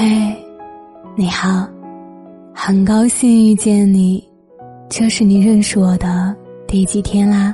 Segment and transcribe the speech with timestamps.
[0.00, 0.32] 嘿，
[1.16, 1.68] 你好，
[2.54, 4.22] 很高兴遇见你，
[4.88, 6.32] 这是你认识我的
[6.68, 7.52] 第几天啦？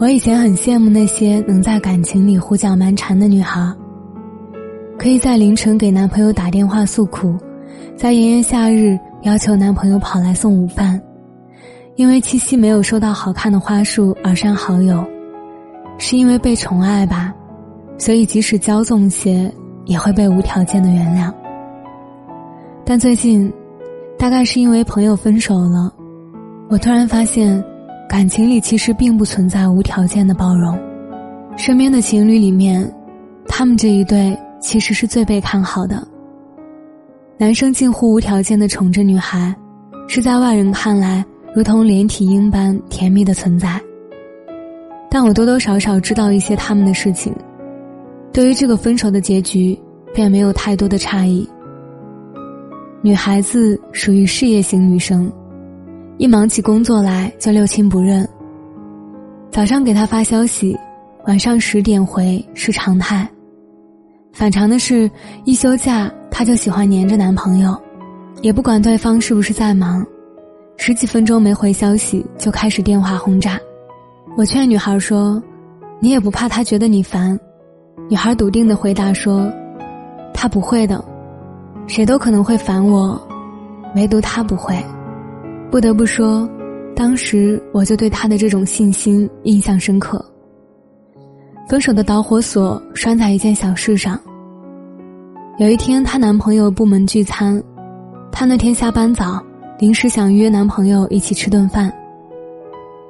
[0.00, 3.72] 我以前很羡慕那些能在感情里胡搅蛮缠的女孩，
[4.98, 7.36] 可以在凌晨给男朋友打电话诉苦，
[7.96, 11.00] 在炎炎夏日要求男朋友跑来送午饭，
[11.94, 15.06] 因为七夕没有收到好看的花束而删好友，
[15.98, 17.32] 是因为被宠爱吧？
[17.98, 19.52] 所以即使骄纵些，
[19.84, 21.30] 也会被无条件的原谅。
[22.84, 23.52] 但最近，
[24.18, 25.92] 大概是因为朋友分手了，
[26.70, 27.62] 我突然发现。
[28.08, 30.80] 感情里其实并不存在无条件的包容，
[31.58, 32.90] 身边的情侣里面，
[33.46, 36.02] 他们这一对其实是最被看好的。
[37.36, 39.54] 男生近乎无条件的宠着女孩，
[40.08, 41.22] 是在外人看来
[41.54, 43.78] 如同连体婴般甜蜜的存在。
[45.10, 47.30] 但我多多少少知道一些他们的事情，
[48.38, 49.76] 对于这个分手的结局，
[50.14, 51.44] 便没有太多的诧异。
[53.02, 55.28] 女孩子属于事业型女生。
[56.18, 58.24] 一忙起工作来就六亲不认。
[59.50, 60.78] 早上给他发消息，
[61.26, 63.28] 晚上十点回是常态。
[64.32, 65.10] 反常的是，
[65.44, 67.76] 一休假他就喜欢黏着男朋友，
[68.40, 70.06] 也不管对方是不是在忙，
[70.76, 73.58] 十几分钟没回消息就开始电话轰炸。
[74.36, 75.42] 我劝女孩说
[75.98, 77.36] ：“你也不怕他觉得你烦？”
[78.08, 79.52] 女孩笃定的回答说
[80.32, 81.04] ：“他不会的，
[81.86, 83.20] 谁都可能会烦我，
[83.94, 84.74] 唯独他不会。”
[85.70, 86.48] 不得不说，
[86.96, 90.24] 当时我就对她的这种信心印象深刻。
[91.68, 94.18] 分手的导火索拴在一件小事上。
[95.58, 97.62] 有一天，她男朋友部门聚餐，
[98.32, 99.38] 她那天下班早，
[99.78, 101.92] 临时想约男朋友一起吃顿饭。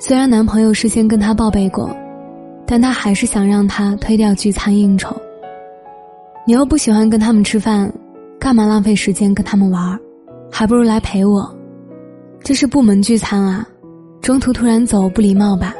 [0.00, 1.88] 虽然男朋友事先跟她报备过，
[2.70, 5.14] 但他还是想让他推掉聚餐应酬。
[6.46, 7.92] 你又不喜欢跟他们吃饭，
[8.38, 9.98] 干嘛浪费时间跟他们玩
[10.52, 11.52] 还不如来陪我。
[12.44, 13.66] 这是部门聚餐啊，
[14.22, 15.74] 中途突然走不礼貌吧？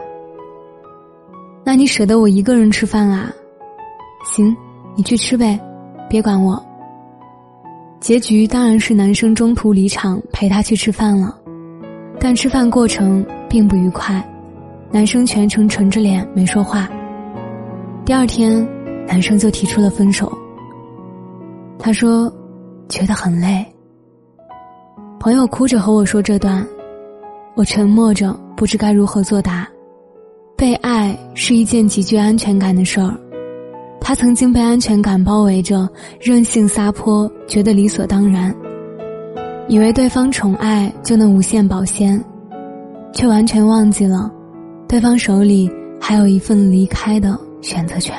[1.64, 3.32] 那你舍得我一个人吃饭啊？
[4.24, 4.52] 行，
[4.96, 5.60] 你去吃呗，
[6.08, 6.60] 别管我。
[8.00, 11.38] 结局当然是男生中途离场陪他去吃饭了，
[12.18, 14.20] 但吃饭过程并不愉快，
[14.92, 16.88] 男生全程沉着脸没说话。
[18.04, 18.66] 第二天，
[19.06, 20.30] 男生就提出了分手。
[21.78, 22.32] 他说，
[22.88, 23.64] 觉得很累。
[25.20, 26.66] 朋友哭着和我说这段，
[27.54, 29.68] 我沉默着，不知该如何作答。
[30.56, 33.14] 被爱是一件极具安全感的事儿，
[34.00, 35.88] 他曾经被安全感包围着，
[36.20, 38.52] 任性撒泼，觉得理所当然，
[39.68, 42.22] 以为对方宠爱就能无限保鲜，
[43.12, 44.30] 却完全忘记了，
[44.90, 45.70] 对方手里
[46.00, 48.12] 还有一份离开的选择权。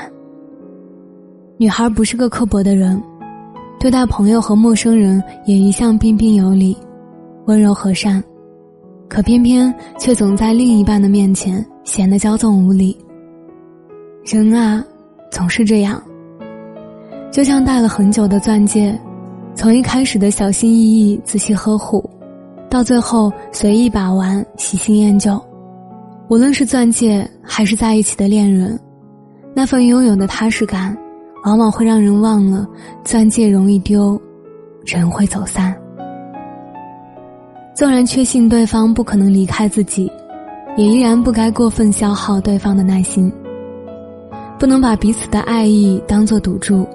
[1.57, 3.03] 女孩不是个刻薄的人，
[3.77, 6.77] 对待朋友和陌生人也一向彬彬有礼。
[7.45, 8.23] 温柔和善，
[9.09, 12.97] 可偏偏却总在另一半的面前显得骄纵无礼。
[14.23, 14.81] 人啊，
[15.29, 16.01] 总是这样。
[17.33, 18.97] 就像戴了很久的钻戒，
[19.55, 22.09] 从一开始的小心翼翼、仔细呵护，
[22.69, 25.37] 到最后随意把玩、喜新厌旧。
[26.31, 28.79] 无论是钻戒还是在一起的恋人，
[29.53, 30.97] 那份拥有的踏实感，
[31.43, 32.65] 往往会让人忘了
[33.03, 34.17] 钻戒容易丢，
[34.85, 35.75] 人会走散。
[37.75, 40.09] 纵然确信对方不可能离开自己，
[40.77, 43.29] 也依然不该过分消耗对方的耐心。
[44.57, 46.87] 不能把彼此的爱意当作赌注，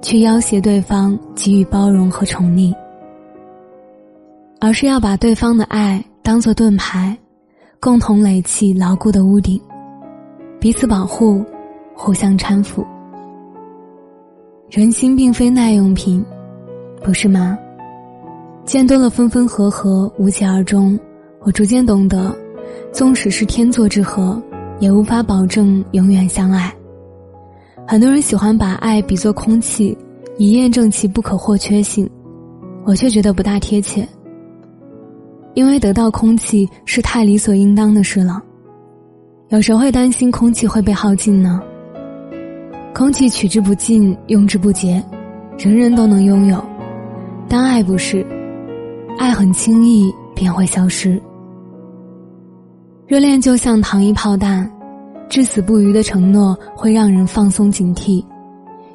[0.00, 2.74] 去要挟对方给予包容和宠溺，
[4.60, 7.14] 而是要把对方的爱当做盾牌，
[7.80, 9.60] 共同垒起牢固的屋顶，
[10.58, 11.44] 彼此保护，
[11.94, 12.84] 互相搀扶。
[14.68, 16.24] 人心并非耐用品，
[17.04, 17.56] 不是吗？
[18.64, 20.98] 见多了分分合合，无疾而终，
[21.42, 22.36] 我逐渐懂得，
[22.92, 24.42] 纵使是天作之合，
[24.80, 26.74] 也无法保证永远相爱。
[27.86, 29.96] 很多人喜欢把爱比作空气，
[30.36, 32.10] 以验证其不可或缺性，
[32.84, 34.06] 我却觉得不大贴切。
[35.54, 38.42] 因为得到空气是太理所应当的事了，
[39.48, 41.60] 有谁会担心空气会被耗尽呢？
[42.94, 45.02] 空气取之不尽，用之不竭，
[45.58, 46.62] 人人都能拥有，
[47.48, 48.24] 但爱不是。
[49.18, 51.20] 爱很轻易便会消失，
[53.06, 54.70] 热恋就像糖衣炮弹，
[55.28, 58.24] 至死不渝的承诺会让人放松警惕，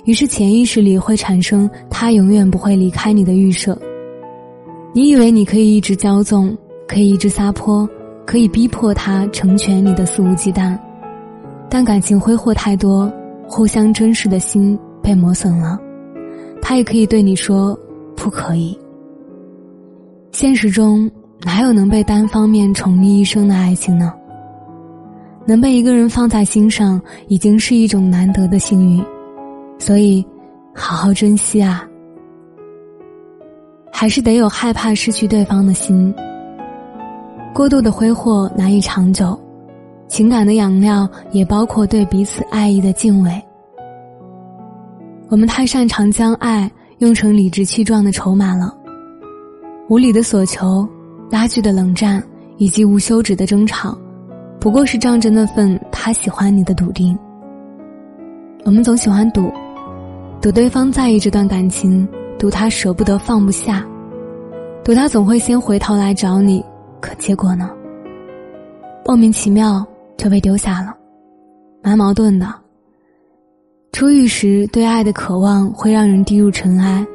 [0.06, 3.78] 于是潜意识里会产生他永远不会离开你的预设。
[4.96, 6.56] 你以为你可以一直骄纵，
[6.88, 7.90] 可以一直撒泼，
[8.28, 10.78] 可以逼迫他成全你的肆无忌惮，
[11.68, 13.12] 但感情挥霍太多，
[13.48, 15.80] 互相珍视的心被磨损了，
[16.62, 17.76] 他也可以对你说
[18.16, 18.78] 不可以。
[20.32, 21.10] 现实中
[21.42, 24.14] 哪有能被单方面宠溺一生的爱情呢？
[25.44, 29.04] 能被一个人放在心上，已经是一种难得的幸运，
[29.80, 30.24] 所以
[30.72, 31.84] 好好珍惜啊！
[33.94, 36.14] 还是得有害怕失去对方的心。
[37.54, 39.40] 过度的挥霍难以长久，
[40.08, 43.32] 情感的养料也包括对彼此爱意的敬畏。
[45.30, 48.76] 我们太擅长将爱用成理直气壮的筹码了，
[49.88, 50.88] 无理的索求、
[51.30, 52.22] 拉锯的冷战
[52.58, 53.96] 以及无休止的争吵，
[54.60, 57.18] 不过是仗着那份他喜欢你的笃定。
[58.66, 59.52] 我们总喜欢赌，
[60.42, 62.08] 赌对方在意这段感情，
[62.44, 63.88] 赌他舍不得放不下，
[64.84, 66.62] 赌他总会先回头来找你。
[67.00, 67.70] 可结果呢？
[69.06, 69.82] 莫名其妙
[70.18, 70.94] 就被丢下了，
[71.82, 72.54] 蛮矛盾的。
[73.94, 77.08] 初遇时对爱的渴望会让人低入尘埃，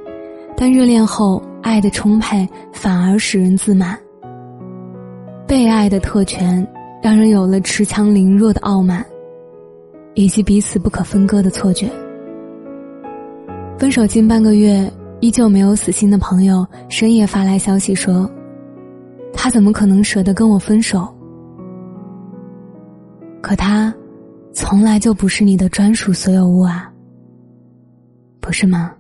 [0.57, 3.99] 但热恋后爱的充沛反而使人自满。
[5.47, 6.67] 被爱的特权
[7.03, 9.05] 让人有了恃强凌弱的傲慢，
[10.15, 11.87] 以及彼此不可分割的错觉。
[13.79, 18.31] 分手近半个月依旧没有死心的朋友深夜发来消息说。
[19.41, 21.06] 他怎么可能舍得跟我分手？
[23.41, 23.94] 可他，
[24.53, 26.93] 从来就不是你的专属所有物啊，
[28.41, 28.93] 不是吗？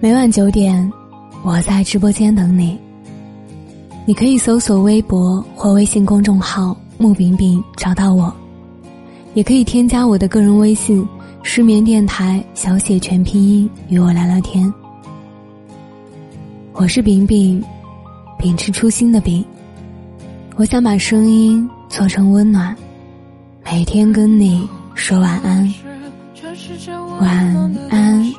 [0.00, 0.92] 每晚九点，
[1.44, 2.78] 我在直播间等你。
[4.04, 8.34] 你可以搜索微博或微信公众号“木饼饼”找到我，
[9.34, 11.06] 也可以添加我的个人微信。
[11.46, 14.72] 失眠电台小写全拼音，与我聊聊天。
[16.72, 17.62] 我是饼饼，
[18.38, 19.44] 秉持初心的饼。
[20.56, 22.74] 我想把声音做成温暖，
[23.62, 25.74] 每天跟你说晚安，
[27.20, 28.32] 晚安，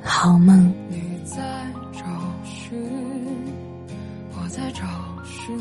[0.00, 0.72] 好梦。
[4.34, 4.84] 我在找
[5.24, 5.58] 寻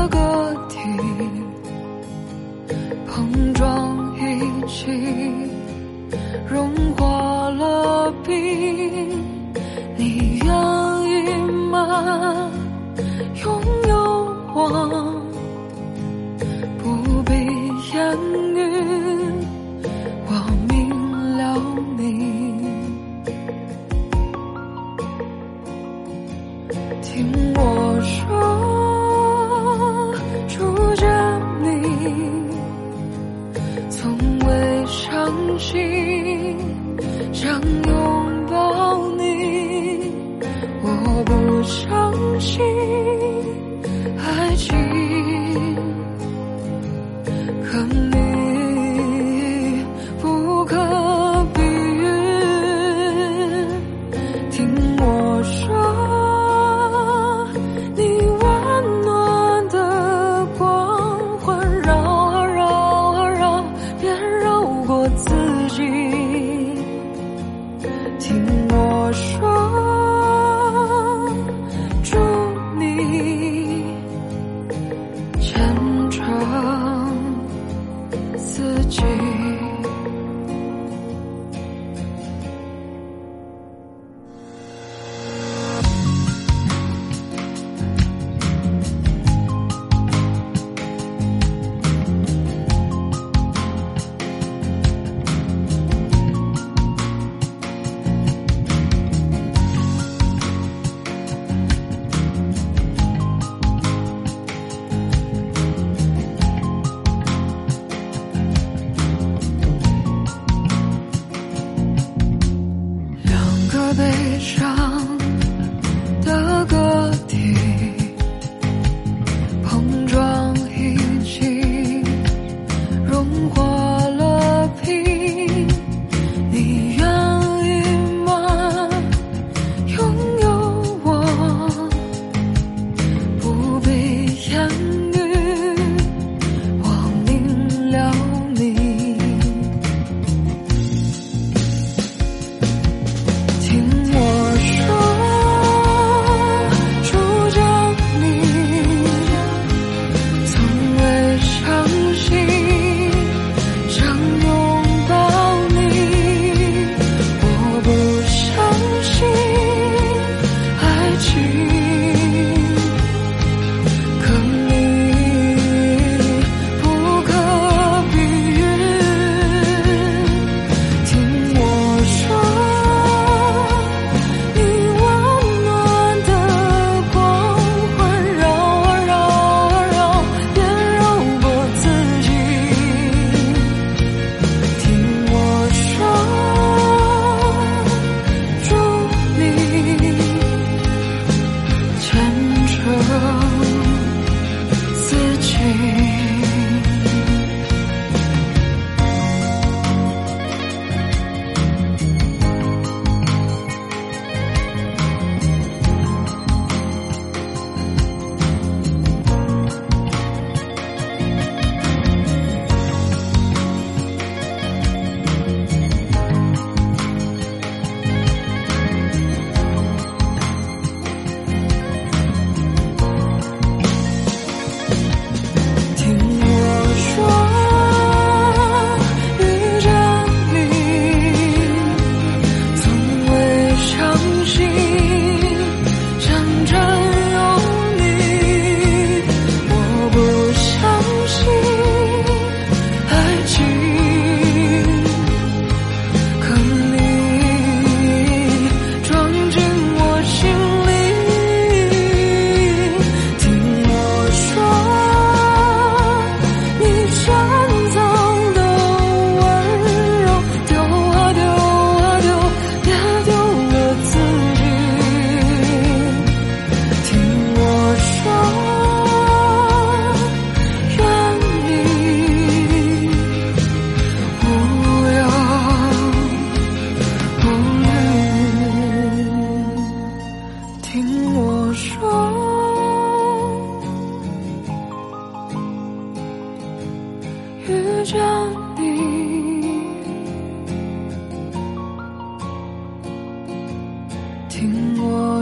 [0.00, 0.78] 的个体
[3.06, 4.86] 碰撞一起，
[6.48, 8.32] 融化了冰。
[9.98, 10.48] 你愿
[11.04, 11.34] 意
[11.70, 12.39] 吗？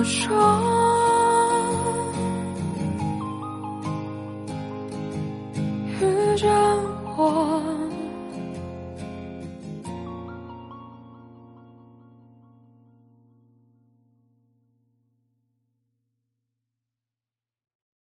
[0.09, 0.78] 说。